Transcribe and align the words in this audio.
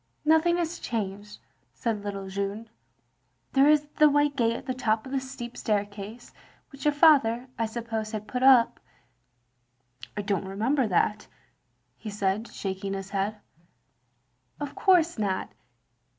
"Nothing 0.25 0.57
is 0.57 0.79
changed," 0.79 1.37
said 1.75 2.03
little 2.03 2.27
Jeanne. 2.27 2.71
"There 3.53 3.69
is 3.69 3.85
the 3.99 4.09
white 4.09 4.35
gate 4.35 4.55
at 4.55 4.65
the 4.65 4.73
top 4.73 5.05
of 5.05 5.11
the 5.11 5.19
steep 5.19 5.55
staircase, 5.55 6.33
which 6.71 6.85
your 6.85 6.91
father, 6.91 7.47
I 7.59 7.67
suppose, 7.67 8.11
had 8.11 8.27
put 8.27 8.41
up."" 8.41 8.79
I 10.17 10.23
don't 10.23 10.45
remember 10.47 10.87
that," 10.87 11.27
he 11.99 12.09
said, 12.09 12.47
shaking 12.47 12.95
his 12.95 13.11
head. 13.11 13.35
"Of 14.59 14.73
course 14.73 15.19
not. 15.19 15.51